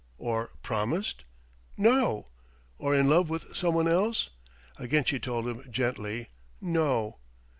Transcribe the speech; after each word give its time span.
"Or 0.17 0.49
promised?" 0.63 1.25
"No...." 1.77 2.29
"Or 2.79 2.95
in 2.95 3.07
love 3.07 3.29
with 3.29 3.55
someone 3.55 3.87
else?" 3.87 4.31
Again 4.77 5.03
she 5.03 5.19
told 5.19 5.47
him, 5.47 5.71
gently, 5.71 6.29
"No." 6.59 7.19